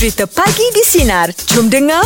[0.00, 1.28] Cerita Pagi di Sinar.
[1.52, 2.00] Jom dengar.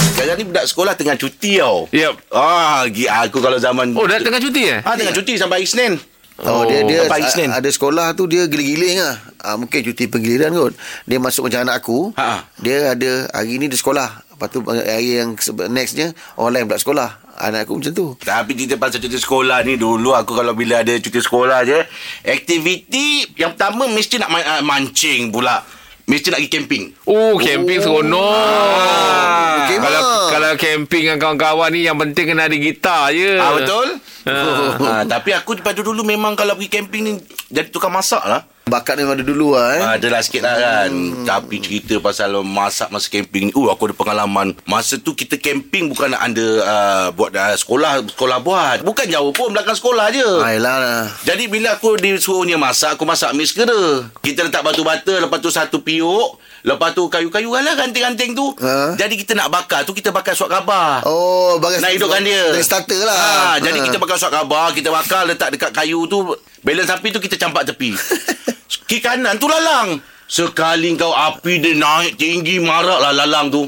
[0.00, 1.84] Sekarang ni budak sekolah tengah cuti tau.
[1.92, 2.32] Yep.
[2.32, 2.88] Ah,
[3.20, 4.80] aku kalau zaman Oh, dah tengah cuti eh?
[4.80, 6.00] Ah, tengah cuti sampai hari Senin.
[6.40, 9.20] Oh, dia dia sampai a- ada sekolah tu dia giling-giling lah.
[9.44, 10.72] Ah, mungkin cuti penggiliran kot.
[11.04, 12.16] Dia masuk macam anak aku.
[12.16, 12.48] Ha.
[12.56, 14.24] Dia ada hari ni dia sekolah.
[14.24, 15.36] Lepas tu eh, hari yang
[15.68, 17.08] nextnya orang lain pula sekolah.
[17.36, 18.06] Anak aku macam tu.
[18.24, 21.76] Tapi cerita pasal cuti sekolah ni dulu aku kalau bila ada cuti sekolah je,
[22.24, 25.60] aktiviti yang pertama mesti nak ma- ah, mancing pula.
[26.04, 26.84] Mesti nak pergi camping.
[27.08, 28.20] Oh, camping seronok.
[28.20, 33.40] Ah, kalau kalau camping dengan kawan-kawan ni yang penting kena ada gitar je.
[33.40, 33.88] Ah betul?
[34.28, 34.76] Ah.
[34.84, 37.12] Ah, tapi aku daripada dulu memang kalau pergi camping ni
[37.48, 38.44] jadi tukang masak lah.
[38.64, 39.82] Bakat memang ada dulu lah eh.
[39.82, 41.28] Ah, adalah sikit lah kan hmm.
[41.28, 45.86] Tapi cerita pasal masak masa camping ni uh, Aku ada pengalaman Masa tu kita camping
[45.86, 50.24] bukan nak ada uh, Buat uh, sekolah Sekolah buat Bukan jauh pun belakang sekolah je
[50.40, 51.12] Ah, yelah.
[51.22, 55.78] Jadi bila aku disuruhnya masak Aku masak mix kera Kita letak batu-bata Lepas tu satu
[55.78, 58.96] piuk Lepas tu kayu-kayu lah ranting-ranting tu Ha?
[58.96, 62.64] Jadi kita nak bakar tu Kita bakar suat khabar Oh, bagai nak hidupkan dia Dari
[62.64, 63.12] starter lah.
[63.12, 63.28] ha,
[63.60, 66.32] Jadi kita bakar suat khabar Kita bakar letak dekat kayu tu
[66.64, 67.92] Balance api tu kita campak tepi
[68.84, 73.64] Kiri kanan tu lalang Sekali kau api dia naik tinggi Marak lah lalang tu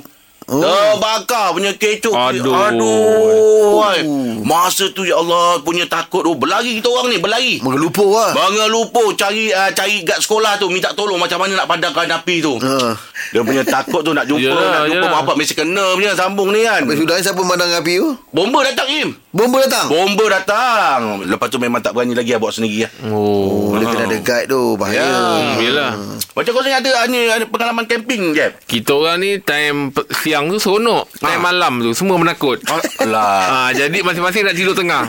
[0.47, 0.63] Oh.
[0.63, 2.55] Terbakar punya kecoh Aduh.
[2.55, 4.07] Aduh wai.
[4.47, 8.31] Masa tu ya Allah Punya takut tu Berlari kita orang ni Berlari Mengelupuh lah.
[8.31, 12.47] Bangga lupa cari uh, cari kat sekolah tu minta tolong macam mana nak padamkan api
[12.47, 12.63] tu.
[12.63, 12.95] Ha.
[13.35, 16.63] Dia punya takut tu nak jumpa Yalah, nak jumpa bapak mesti kena punya sambung ni
[16.63, 16.87] kan.
[16.87, 18.11] Habis sudah siapa memandang api tu?
[18.31, 19.09] Bomba datang Im.
[19.37, 19.87] Bomba datang.
[19.87, 21.01] Bomba datang.
[21.23, 22.93] Lepas tu memang tak berani lagi lah buat sendiri lah.
[23.05, 23.69] Oh.
[23.69, 24.63] Boleh kena ada guide tu.
[24.75, 24.97] Bahaya.
[24.97, 25.05] Ya.
[25.05, 25.91] Hmm, yelah.
[26.33, 28.49] Macam kau sebenarnya ada, ada, ada pengalaman camping je.
[28.65, 31.13] Kita orang ni time siang tu seronok.
[31.15, 31.45] Time Ah.
[31.45, 32.65] malam tu semua menakut.
[32.99, 33.45] Alah.
[33.57, 35.05] Ah, jadi masing-masing nak tidur tengah.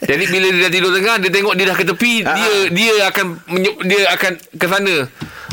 [0.00, 2.34] jadi bila dia dah tidur tengah, dia tengok dia dah ke tepi, Ah.
[2.34, 3.26] dia dia akan
[3.84, 4.96] dia akan ke sana.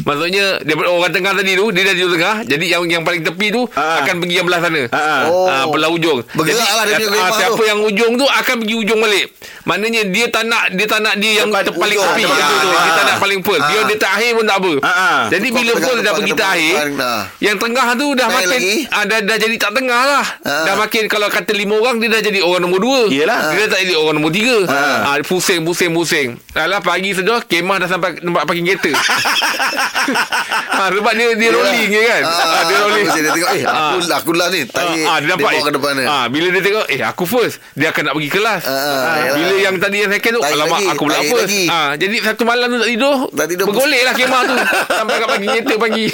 [0.05, 2.35] Maksudnya daripada orang tengah tadi tu dia dah tidur tengah.
[2.45, 3.99] Jadi yang yang paling tepi tu Ah.
[3.99, 4.81] akan pergi yang belah sana.
[4.89, 5.25] Ah.
[5.25, 5.45] Oh.
[5.45, 6.21] Ah, belah ujung.
[6.31, 7.65] Bergerak Jadi, lah dia punya memang siapa tu.
[7.65, 9.25] yang ujung tu akan pergi ujung balik.
[9.65, 12.21] Maknanya dia tak nak dia tak nak dia yang Depan ter- paling tepi.
[12.21, 12.37] ujung.
[12.37, 13.63] dia, dia tak nak paling first.
[13.65, 14.73] Dia dia tak akhir pun tak apa.
[14.85, 15.21] Ah.
[15.27, 17.21] Jadi bila first dah pergi depan, tak akhir, depan, dah.
[17.41, 20.25] yang tengah tu dah Naik makin ah, dah, dah jadi tak tengah lah.
[20.43, 20.63] Ah.
[20.63, 22.99] Dah makin kalau kata lima orang dia dah jadi orang nombor dua.
[23.09, 23.49] Yelah.
[23.49, 24.69] Dia tak jadi orang nombor tiga.
[24.69, 25.11] Ah.
[25.11, 25.25] Ah.
[25.25, 26.37] pusing pusing pusing.
[26.53, 28.93] Alah pagi sudah kemah dah sampai tempat parking kereta.
[30.71, 32.21] ah, sebab dia dia rolling je kan.
[32.23, 33.05] Ah, dia rolling.
[33.07, 34.17] Dia tengok, eh, aku, Ah.
[34.17, 34.61] aku lah ni.
[34.65, 35.61] Tadi Ah, ah, dia nampak bawa eh.
[35.61, 36.07] ke depan dia.
[36.07, 38.61] Ah, bila dia tengok eh aku first, dia akan nak pergi kelas.
[38.61, 38.81] Ah, Ah,
[39.17, 39.35] yalah.
[39.35, 41.41] bila yang tadi yang second tu, Tarik alamak lagi, aku pula first.
[41.45, 41.63] lagi.
[41.67, 43.15] Ah, jadi satu malam tu tak tidur.
[43.29, 43.65] Tak tidur.
[43.67, 44.55] Bergolek lah kemah tu
[44.97, 46.05] sampai kat parking kereta pagi.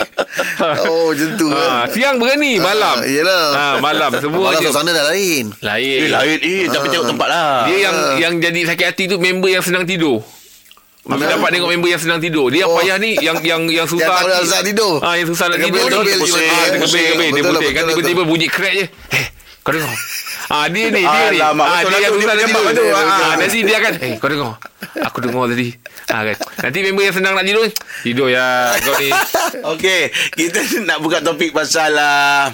[0.83, 1.47] Oh, macam tu.
[1.49, 2.95] Ah, siang berani malam.
[2.97, 3.43] Ah, yelah.
[3.51, 4.65] Ah, malam semua Malam je.
[4.65, 5.45] suasana dah lain.
[5.59, 5.99] Lain.
[5.99, 6.37] Eh, lain.
[6.39, 7.53] Eh, tapi tengok tempat lah.
[7.63, 10.21] Dia yang yang jadi sakit hati tu member yang senang tidur.
[11.01, 12.47] Masa dapat tengok member yang senang tidur.
[12.47, 12.77] Dia Oh.
[12.77, 14.21] payah ni yang yang yang susah.
[14.21, 15.01] Yang tak tidur.
[15.01, 15.81] Ah, yang susah nak tidur.
[15.81, 17.73] Dia pusing, Ah, dia pusing.
[17.73, 18.85] Kan tiba-tiba bunyi crack je.
[19.11, 19.25] Eh,
[19.61, 19.89] kau dengar.
[20.47, 21.39] Ah dia ni dia ni.
[21.39, 22.63] Ah dia lah yang susah dia nak tidur.
[22.71, 22.83] tu.
[22.87, 23.33] Ah, Ah.
[23.35, 24.53] nanti dia akan eh kau dengar.
[25.01, 25.67] Aku dengar tadi.
[26.07, 26.35] Ah kan.
[26.59, 27.65] Nanti member yang senang nak tidur,
[28.03, 28.45] tidur ya
[28.77, 29.09] kau ni.
[29.73, 30.01] Okey,
[30.33, 32.45] kita nak buka topik pasal uh,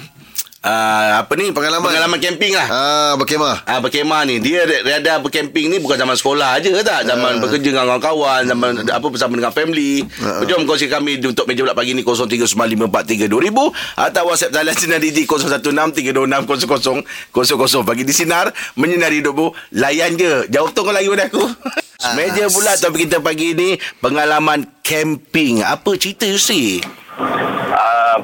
[0.68, 1.56] uh, apa ni?
[1.56, 1.88] Pengalaman.
[1.88, 2.68] pengalaman camping lah.
[2.68, 3.64] Ah, berkemah.
[3.64, 4.44] Ah berkemah ni.
[4.44, 7.08] Dia rada bercamping ni bukan zaman sekolah aja tak?
[7.08, 10.04] Zaman bekerja dengan kawan-kawan zaman apa bersama dengan family.
[10.20, 10.44] Uh.
[10.44, 17.88] jom kongsi kami untuk meja bulat pagi ni 0395432000 atau WhatsApp talian sinar di 0163260000
[17.88, 19.56] pagi di sinar menyinari hidupmu.
[19.80, 20.52] Layan je.
[20.52, 21.44] Jawab tu kau lagi pada aku.
[22.14, 25.66] Meja bulat topik kita pagi ni pengalaman camping.
[25.66, 26.78] Apa cerita you see
[27.18, 27.77] Ah,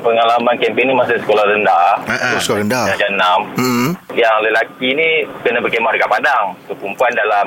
[0.03, 2.83] pengalaman kempen ni masa sekolah rendah Oh, sekolah rendah.
[2.85, 3.89] Darjah 6 Hmm.
[4.11, 5.09] Yang lelaki ni
[5.39, 7.45] Kena berkemah dekat padang so, Perempuan dalam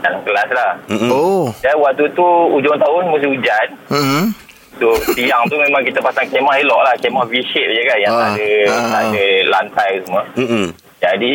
[0.00, 1.10] Dalam kelas lah Mm-mm.
[1.10, 1.52] Oh.
[1.60, 4.24] Dan waktu tu Ujung tahun musim hujan Hmm.
[4.76, 8.18] So siang tu memang kita pasang kemah elok lah Kemah V-shape je kan Yang Ah,
[8.18, 10.66] tak ada ah, Tak ada lantai semua Mm-mm.
[10.98, 11.34] Jadi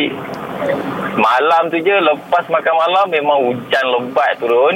[1.16, 4.74] Malam tu je Lepas makan malam Memang hujan lebat turun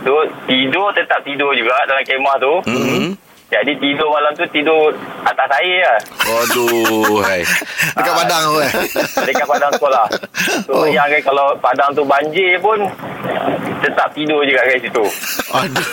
[0.00, 0.12] So
[0.46, 3.18] tidur tetap tidur juga Dalam kemah tu Mm-mm.
[3.50, 5.98] Jadi tidur malam tu Tidur atas air lah
[6.40, 7.42] Aduh hai.
[7.96, 8.70] Dekat padang tu eh.
[9.26, 10.06] dekat padang sekolah.
[10.64, 10.86] So Oh.
[10.86, 12.78] yang kan kalau padang tu banjir pun
[13.80, 15.04] tetap tidur juga kat situ.
[15.50, 15.86] Aduh.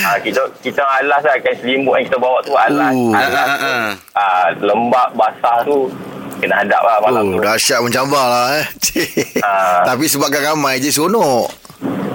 [0.00, 2.92] ha, kita kita alas lah kan selimut yang kita bawa tu alas.
[2.92, 3.10] Uh.
[3.10, 3.66] alas Ah, ah, tu.
[3.66, 3.88] ah.
[4.14, 4.24] Ha,
[4.62, 5.76] lembab basah tu
[6.38, 7.42] kena hadap lah malam Oh, tu.
[7.42, 8.66] dahsyat mencabar lah eh.
[9.42, 9.82] Ah.
[9.84, 11.50] Tapi sebabkan ramai je seronok.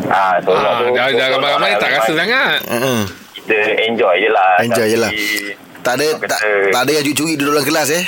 [0.08, 2.58] Ha, so Ah, tu, dah dah so, ramai-ramai tak rasa sangat.
[2.66, 3.02] Uh-uh.
[3.46, 4.52] Kita enjoy je lah.
[4.60, 5.12] Enjoy je lah.
[5.80, 8.04] Tak ada orang tak, kata- tak ada yang curi-curi duduk dalam kelas eh.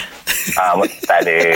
[0.55, 1.37] Ah, ha, tak ada.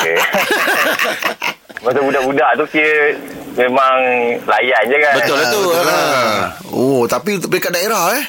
[1.81, 3.17] Masa budak-budak tu kira
[3.57, 3.95] memang
[4.39, 5.13] layan je kan.
[5.17, 5.61] Betul lah tu.
[5.65, 5.83] betul Ah.
[5.83, 6.53] lah.
[6.69, 8.23] Oh, tapi untuk dekat daerah eh.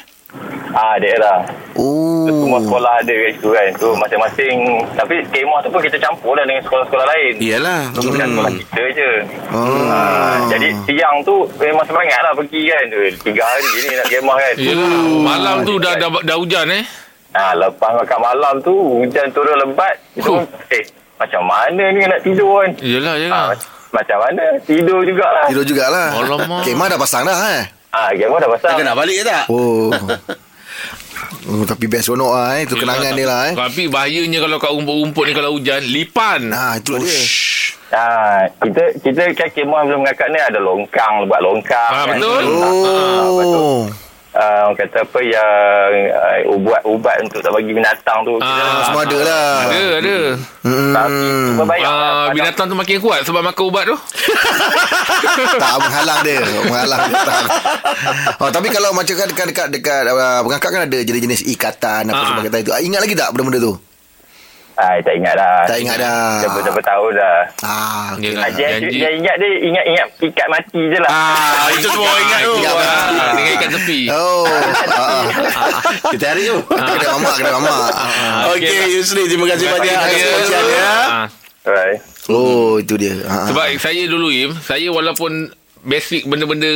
[0.72, 1.44] Ah, daerah.
[1.76, 2.21] Oh.
[2.52, 3.68] Semua sekolah ada kat situ kan.
[3.72, 4.56] Tu masing-masing.
[4.92, 7.32] Tapi kemah tu pun kita campur lah dengan sekolah-sekolah lain.
[7.40, 7.80] Iyalah.
[7.90, 8.28] Bukan Hmm.
[8.28, 9.10] sekolah kita je.
[9.48, 9.88] Oh.
[9.88, 12.84] Ah, jadi siang tu memang semangat lah pergi kan.
[12.86, 14.54] Tu, tiga hari ni nak kemah kan.
[14.60, 16.84] Yelah, malam tu dah, dah, dah hujan eh.
[17.32, 19.96] Ah, lepas makan malam tu hujan turun lebat.
[20.20, 20.44] Huh.
[20.68, 20.84] eh
[21.16, 22.70] macam mana ni nak tidur kan.
[22.82, 23.32] Yelah, yelah.
[23.32, 23.64] Ah, mac-
[23.94, 24.44] macam mana?
[24.60, 25.48] Tidur jugalah.
[25.48, 26.08] Tidur jugalah.
[26.14, 26.68] Alamak.
[26.68, 27.64] Kemah dah pasang dah eh.
[27.88, 28.76] Ah, kemah dah pasang.
[28.76, 29.44] Takkan nak balik ke tak?
[29.48, 29.88] Oh.
[31.50, 32.60] Oh, tapi best seronok lah eh.
[32.66, 33.54] Itu kenangan dia lah eh.
[33.54, 36.40] Tapi bahayanya kalau kat rumput-rumput ni kalau hujan, lipan.
[36.50, 37.20] Nah, itu dia.
[37.92, 41.92] Ah, kita kita kan kemah belum mengangkat ni ada longkang, buat longkang.
[41.92, 42.16] Ah, kan.
[42.16, 42.42] betul.
[44.32, 48.40] Ah, orang kata apa yang uh, ubat-ubat untuk tak bagi binatang tu.
[48.40, 49.52] Ah, Semua ada lah.
[49.62, 50.16] Ada, ada.
[50.88, 51.20] Tapi
[51.52, 51.60] Hmm.
[51.62, 51.92] bayang.
[51.92, 53.96] Ah, binatang tu makin kuat sebab makan ubat tu.
[55.54, 57.44] tak menghalang dia menghalang dia tak.
[58.38, 62.14] oh, tapi kalau macam kan dekat dekat dekat uh, pengangkat kan ada jenis-jenis ikatan apa
[62.14, 62.26] Ah.
[62.26, 63.72] semua kata itu Ah, ingat lagi tak benda-benda tu
[64.72, 65.62] Ah, tak ingat dah.
[65.64, 66.40] Tak ingat dah.
[66.40, 67.38] Siapa-siapa tahu dah.
[67.60, 68.32] ah okay.
[68.32, 68.40] Yelah.
[68.40, 68.88] Ah, dia, janji.
[68.94, 71.10] dia ingat dia ingat-ingat ikat mati je lah.
[71.10, 72.54] Ah, itu semua orang ingat tu.
[72.54, 73.30] Ingat Ah, betul.
[73.32, 74.00] Dengan ikat tepi.
[74.08, 74.44] oh
[74.96, 75.22] ah,
[76.08, 76.56] Kita hari tu.
[76.68, 76.86] ah.
[76.90, 77.90] kena mamak kena mamak
[78.50, 80.26] Okey, Yusri, terima kasih banyak atas Ya.
[80.30, 80.90] kongsian ya.
[81.04, 81.26] Ah,
[81.62, 81.98] Right.
[82.26, 83.46] oh itu dia ah, ah.
[83.46, 85.46] Sebab saya dulu Im Saya walaupun
[85.80, 86.66] Basic benda-benda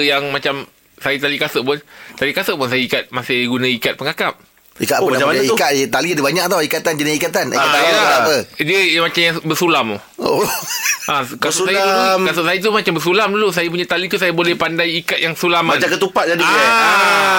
[0.00, 0.54] Yang macam
[0.96, 1.78] Saya tali kasut pun
[2.14, 4.38] Tali kasut pun saya ikat Masih guna ikat pengakap
[4.78, 5.54] ikat Oh, apa macam nama dia tu?
[5.54, 8.18] ikat tali ada banyak tau ikatan jenis ikatan ikatan Ah, apa, yalah.
[8.20, 10.44] apa Dia yang macam yang bersulam tu oh
[11.06, 12.18] Ha, kasut saya Bersulam.
[12.18, 15.22] dulu Kasut saya tu macam bersulam dulu Saya punya tali tu Saya boleh pandai ikat
[15.22, 16.66] yang sulaman Macam ketupat jadi Ah, dia.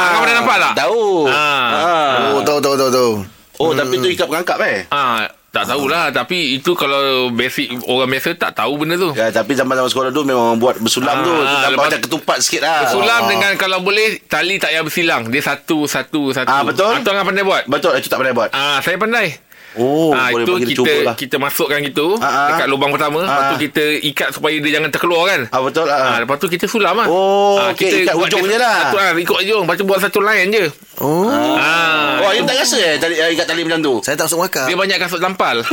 [0.07, 0.73] Kau pernah nampak tak?
[0.79, 1.03] Tahu.
[1.27, 1.67] Ah.
[1.67, 2.13] Ah.
[2.31, 3.11] oh tahu tahu tahu tahu
[3.57, 4.85] Oh, tapi tu ikat pengangkap eh?
[4.87, 9.51] Ah, tak tahulah Tapi itu kalau basic Orang biasa tak tahu benda tu Ya, tapi
[9.51, 11.33] zaman-zaman sekolah tu memang buat bersulam Ah, tu.
[11.33, 12.77] Nampak lepas- macam ketupat sikit lah.
[12.83, 16.91] Bersulam dengan Kalau boleh Tali tak payah bersilang Dia satu Satu satu Ah, betul.
[16.93, 18.49] Atau orang pandai buat Betul, itu tak pernah buat.
[18.51, 19.39] Ah, saya pandai.
[19.77, 21.15] Oh, ah, boleh itu bagi kita cuba lah.
[21.15, 22.47] kita masukkan gitu Ah, ah.
[22.49, 23.49] dekat lubang pertama, lepas Ah.
[23.49, 25.41] tu kita ikat supaya dia jangan terkeluar kan.
[25.47, 25.97] Ah, betul lah.
[25.97, 27.07] Ah, lepas tu kita sulam lah.
[27.07, 28.77] Oh, Ah, okey, ikat buat hujung dia je lah.
[28.83, 29.61] Satu, ah, ikut hujung.
[29.63, 30.65] Lepas tu buat satu line je.
[30.97, 32.19] oh Ah.
[32.19, 33.93] Oh, you tak rasa eh tali, eh, ikat tali macam tu?
[34.01, 35.61] saya tak masuk ngakak Dia banyak kasut tampal.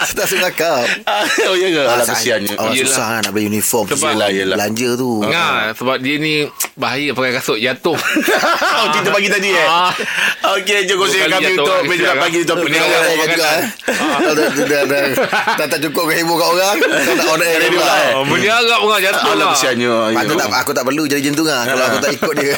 [0.00, 0.82] saya tak masuk ngakak
[1.44, 1.82] oh, ya ke?
[1.84, 2.54] Alah, kesiannya.
[2.56, 2.84] Oh, Yelah.
[2.84, 4.56] susah kan nak beli uniform Sebab- Yelah, yelah.
[4.56, 6.34] belanja tu Ngah, sebab dia ni
[6.74, 7.98] bahaya pakai kasut jatuh.
[8.78, 9.66] oh, kita bagi tadi eh?
[9.68, 9.92] Ah.
[10.54, 12.84] Okey, jom kongsikan kali kami untuk orang kesian, pagi di topik kita.
[12.84, 13.64] orang- juga eh.
[13.88, 15.02] dah, dah, dah, dah,
[15.54, 16.76] dah tak cukup ke hibur kat orang
[17.16, 18.12] tak on air Radio pula eh.
[18.24, 19.52] Berniaga orang jatuh Alah, lah.
[19.52, 19.94] kesiannya.
[20.08, 20.22] Ya.
[20.34, 22.54] tak, aku tak perlu jadi tu lah Kalau aku tak ikut dia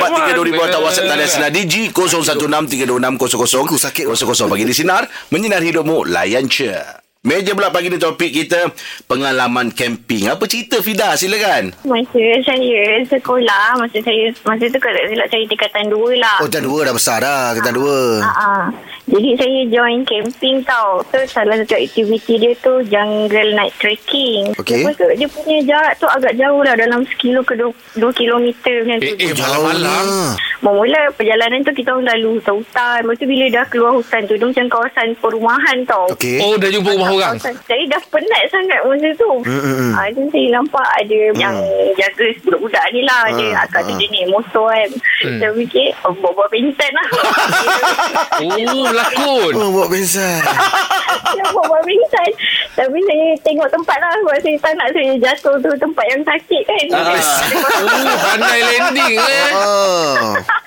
[0.61, 3.61] atau WhatsApp talian sinar Digi 0163260000.
[3.61, 4.05] Aku sakit.
[4.07, 7.00] 00 pagi di sinar menyinar hidupmu layan je.
[7.21, 8.73] Meja pula pagi ni topik kita
[9.06, 10.25] pengalaman camping.
[10.25, 11.13] Apa cerita Fida?
[11.13, 11.69] Silakan.
[11.85, 16.41] Masa saya sekolah, masa saya masa tu kalau silap saya tingkatan dua lah.
[16.41, 18.65] Oh tingkatan dua dah besar dah Tingkatan dua Ha ah.
[19.06, 21.06] Jadi saya join camping tau.
[21.06, 24.57] Tu salah satu aktiviti dia tu jungle night trekking.
[24.57, 24.81] Okey.
[24.81, 28.81] Lepas tu dia punya jarak tu agak jauh lah dalam sekilo ke dua, dua kilometer
[28.81, 29.29] macam Eh, tu.
[29.29, 30.06] eh, malam-malam.
[30.07, 30.33] lah.
[30.62, 33.01] Memula perjalanan tu kita lalu hutan-hutan.
[33.03, 36.06] Lepas tu bila dah keluar hutan tu, dia macam kawasan perumahan tau.
[36.09, 37.36] Okey Oh, dah jumpa rumah orang.
[37.42, 39.31] Saya dah penat sangat masa tu.
[39.44, 39.92] Mm-mm.
[39.94, 41.56] Ah, jadi saya nampak ada yang
[42.00, 43.24] jaga budak-budak ni lah.
[43.36, 44.00] Dia Ah, akak tu ah.
[44.00, 44.90] jenis motor kan.
[45.22, 47.08] Saya fikir, oh, bawa-bawa pingsan lah.
[48.41, 48.58] Oh,
[48.89, 49.53] berlakon.
[49.53, 50.41] Oh buat pensan
[51.36, 52.30] Dia bawa pingsan.
[52.74, 54.12] Tapi saya tengok tempat lah.
[54.18, 56.86] Sebab saya tak nak saya jatuh tu tempat yang sakit kan.
[57.82, 59.51] Oh, pandai landing eh.
[59.53, 60.61] Oh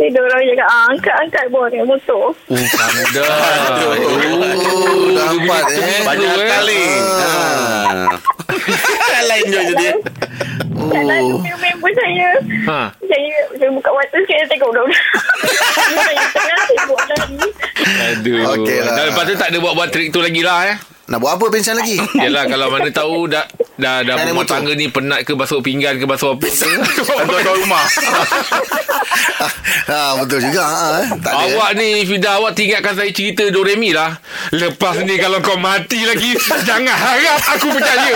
[0.00, 2.32] Dia orang cakap, ah, angkat-angkat bawa naik motor.
[2.32, 4.00] Oh, pandai.
[4.64, 6.48] Oh dapat eh Banyak eh.
[6.48, 6.84] kali.
[7.20, 7.30] Ha.
[9.28, 9.94] Lain je je dia.
[10.90, 12.28] Dan Oh lalu member saya.
[12.72, 12.80] Ha.
[12.96, 15.04] Saya, saya buka mata sekali tengok budak-budak.
[16.08, 17.36] saya tengah saya buat lari.
[18.08, 18.36] Aduh.
[18.56, 18.94] Okey lah.
[18.96, 20.76] Dan lepas tu tak ada buat-buat trik tu lagi lah eh.
[21.10, 23.42] Nak buat apa pensan lagi Yelah kalau mana tahu dah
[23.80, 24.54] dah dah rumah motor.
[24.54, 26.46] tangga ni penat ke basuh pinggan ke basuh apa.
[27.00, 27.84] Tuan-tuan rumah.
[29.86, 31.08] ha, Betul juga ha, eh.
[31.16, 34.20] Tak ada Awak ni Fida awak tinggalkan saya cerita Doremi lah.
[34.52, 36.36] Lepas ni kalau kau mati lagi
[36.68, 38.14] jangan harap aku percaya.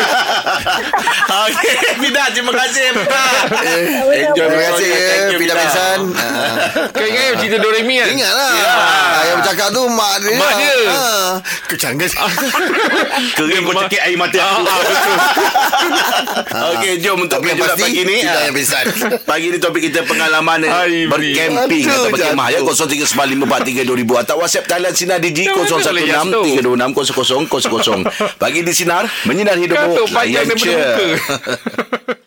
[1.46, 2.86] Okey, Fida, terima kasih.
[2.92, 3.24] Fida.
[3.64, 3.82] eh.
[4.24, 6.26] Enjoy Terima kasih ya Pida pensan ha.
[6.90, 8.08] Kau ingat yang cerita Doremi kan?
[8.10, 10.74] Ingat lah ha, Yang bercakap tu Mak dia Mak dia.
[10.86, 11.40] ha.
[13.34, 14.64] Kering kau cekik air mata aku.
[16.74, 18.16] Okey, jom untuk Tapi yang meja pasti pagi ni.
[18.22, 18.44] Tidak ah.
[18.46, 18.84] yang pensan
[19.30, 20.60] Pagi ni topik kita pengalaman
[21.08, 22.74] bercamping Aduh, atau berkemah ya jatuh.
[23.84, 26.44] 0395432000 atau WhatsApp talian sinar di G Jangan boleh jatuh.
[28.08, 28.40] 0163260000.
[28.42, 31.18] Pagi di sinar menyinar hidupmu Jatuh panjang layan.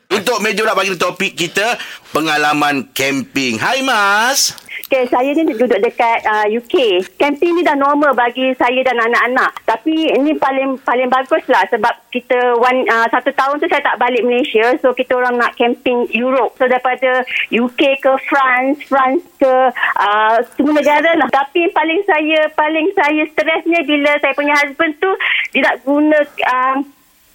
[0.17, 1.75] Untuk meja nak bagi topik kita
[2.15, 3.59] pengalaman camping.
[3.59, 4.66] Hai Mas.
[4.87, 7.03] Okay, saya ni duduk dekat uh, UK.
[7.19, 9.51] Camping ni dah normal bagi saya dan anak-anak.
[9.67, 13.99] Tapi ini paling paling bagus lah sebab kita one, uh, satu tahun tu saya tak
[13.99, 14.79] balik Malaysia.
[14.79, 16.55] So kita orang nak camping Europe.
[16.55, 21.27] So daripada UK ke France, France ke uh, semua negara lah.
[21.35, 25.11] Tapi paling saya paling saya stresnya bila saya punya husband tu
[25.51, 26.79] dia nak guna uh,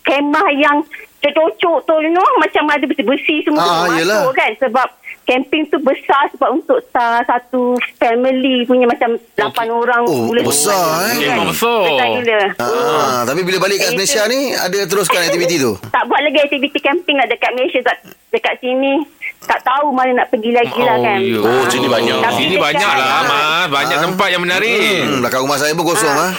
[0.02, 0.78] kemah yang
[1.22, 4.20] cocok tu you know macam ada besi-besi semua Ah, tu yelah.
[4.20, 4.50] masuk kan?
[4.58, 4.86] Sebab
[5.22, 7.62] camping tu besar sebab untuk uh, satu
[7.94, 9.38] family punya macam 8
[9.70, 11.22] orang Oh, boleh besar, eh.
[11.24, 11.78] Memang besar.
[11.86, 12.40] besar gila.
[12.58, 15.78] Ah, tapi bila balik kat Itu- Malaysia ni ada teruskan aktiviti tu.
[15.86, 17.98] tak buat lagi aktiviti camping lah dekat Malaysia dekat,
[18.30, 19.06] dekat sini.
[19.42, 21.18] Tak tahu mana nak pergi lagi lah kan?
[21.18, 21.38] ya.
[21.38, 22.14] Oh, sini banyak.
[22.16, 23.66] Tapi Sini banyak lah Mas.
[23.68, 24.74] Banyak tempat yang menarik.
[25.00, 26.14] Hmm, belakang rumah saya pun kosong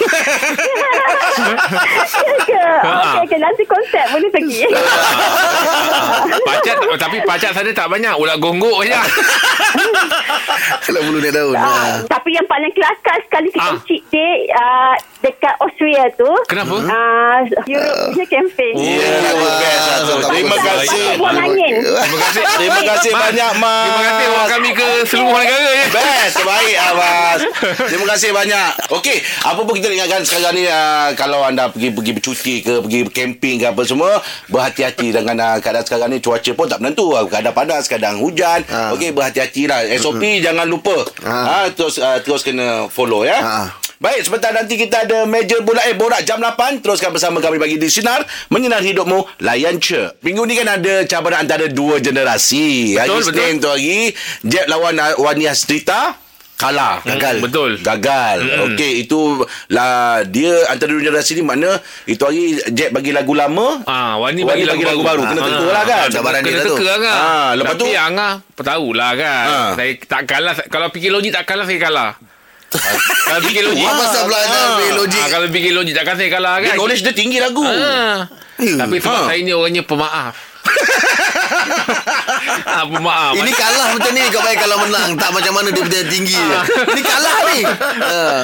[1.14, 2.36] ah.
[2.40, 4.62] ke okey okey nanti konsep boleh pergi
[6.44, 8.94] Pacat Tapi pacat sana tak banyak Ulat gonggok je
[10.84, 11.56] Kalau bulu naik daun.
[11.56, 11.96] Ah, Ah.
[12.06, 13.72] tapi yang paling kelakar sekali kita Ah.
[13.72, 13.80] ah.
[13.82, 16.76] cheat day uh, dekat Austria tu Kenapa?
[16.76, 20.14] uh, Europe punya camping Ya, best lah tu.
[20.28, 21.06] Terima kasih.
[21.16, 23.84] Buat Terima kasih Terima kasih banyak Mas.
[23.84, 25.86] Terima kasih bawa kami ke seluruh negara ya.
[25.90, 27.38] Best Terbaik Abbas
[27.88, 32.12] Terima kasih banyak Okey Apa pun kita ingatkan sekarang ni uh, Kalau anda pergi pergi
[32.12, 34.16] bercuti ke Pergi camping ke apa semua
[34.48, 38.96] Berhati-hati dengan uh, keadaan sekarang ni Cuaca pun tak menentu Kadang panas Kadang hujan Ah.
[38.96, 41.44] Okey berhati-hati lah SOP jangan lupa Ah.
[41.44, 43.68] ha, Terus uh, terus kena follow ya Ah.
[43.94, 46.84] Baik, sebentar nanti kita ada meja bola eh borak jam 8.
[46.84, 48.20] Teruskan bersama kami bagi di Sinar.
[48.52, 50.12] Menyinar hidupmu, layan ce.
[50.20, 52.98] Minggu ni kan ada cabaran antara dua generasi.
[52.98, 54.12] Betul, hari Senin tu hari,
[54.44, 56.20] Jeb lawan uh, Wani Astrita.
[56.54, 57.34] Kalah Gagal.
[57.34, 57.70] Hmm, betul.
[57.78, 63.10] Gagal mm Okey Itu lah Dia Antara dua generasi ni Makna Itu hari Jeb bagi
[63.10, 65.22] lagu lama Ah, Wani Wani bagi lagu, bagi lagu baru.
[65.24, 66.06] Kena Ah, teka lah kan?
[66.08, 66.76] Cabaran Kena dia lah tu.
[66.78, 67.16] teka kan.
[67.16, 69.44] Ah, lepas Tapi tu- Angah tahulah kan.
[69.44, 69.70] Ah.
[69.74, 72.10] Saya tak kalah kalau fikir logik tak kalah saya kalah.
[73.26, 73.82] kalau fikir logik.
[73.82, 75.20] Apa pasal pula nak ambil logik?
[75.20, 76.76] Ah, kalau fikir logik takkan saya kalah Dia kan.
[76.76, 78.30] knowledge dia tinggi lagu Ah.
[78.56, 78.78] Ya.
[78.78, 79.26] Tapi sebab Ha.
[79.28, 80.34] saya ni orangnya pemaaf.
[82.64, 83.32] ah, pemaaf.
[83.34, 86.60] Ini kalah macam ni Kau bayar kalau menang Tak macam mana dia punya tinggi dia.
[86.86, 87.58] Ini kalah ni
[87.96, 88.42] Ah.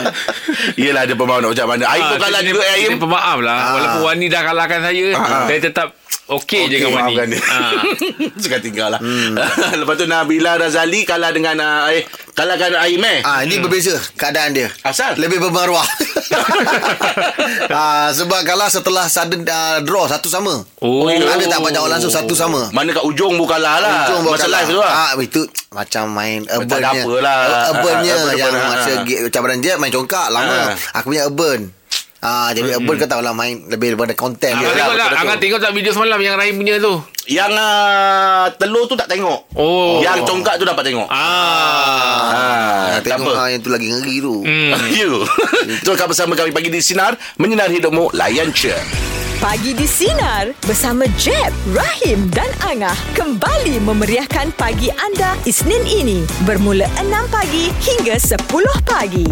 [0.75, 3.38] Yelah dia pemaaf nak macam mana Aim pun Ah, kalah juga ni- Aim Saya pemaaf
[3.40, 3.57] lah.
[3.57, 3.73] Ah.
[3.73, 5.45] Walaupun Wani dah kalahkan saya, Ah.
[5.45, 5.88] saya tetap
[6.30, 7.14] okey je dengan Wani.
[7.28, 7.40] dia.
[7.45, 7.73] Ah.
[8.42, 9.00] Suka tinggal lah.
[9.80, 13.19] Lepas tu Nabila Razali kalah dengan uh, eh kalahkan Aim eh.
[13.21, 14.71] Ah, ini berbeza keadaan dia.
[14.80, 15.16] Asal?
[15.16, 15.85] Lebih bermaruah.
[17.75, 20.63] ah, sebab kalah setelah sudden uh, draw satu sama.
[20.81, 21.11] Oh.
[21.11, 22.71] Ada tak banyak orang langsung satu sama.
[22.71, 24.07] Mana kat ujung bu kalah lah.
[24.07, 24.63] Ujung Masa kalah.
[24.63, 24.93] live tu lah.
[24.93, 27.07] Ah, itu macam main Tak urban ada apalah.
[27.07, 28.91] Urbannya Ah, urban, yang urban, masa
[29.29, 30.75] cabaran jet main congkak lama.
[30.75, 30.99] Ah.
[31.01, 31.71] Aku punya urban.
[32.21, 34.77] Ah, jadi urban kau tahu lah main lebih daripada konten Angah dia.
[34.77, 34.93] tengok tak?
[34.93, 35.21] betul-betul.
[35.25, 36.95] Angah tengok tak video semalam yang Rahim punya tu?
[37.25, 39.41] Yang uh, telur tu tak tengok.
[39.57, 40.05] Oh.
[40.05, 41.09] Yang congkak tu dapat tengok.
[41.09, 41.17] Ah.
[41.17, 44.45] Ah, Ah, tengok ah, yang tu lagi ngeri tu.
[44.45, 44.77] Hmm.
[45.00, 45.25] You.
[45.81, 47.17] Teruskan bersama kami pagi di Sinar.
[47.41, 48.12] Menyinar hidupmu.
[48.12, 48.77] Layan je.
[49.41, 56.85] Pagi di Sinar bersama Jeb, Rahim dan Angah kembali memeriahkan pagi anda Isnin ini bermula
[57.00, 58.37] 6 pagi hingga 10
[58.85, 59.25] pagi.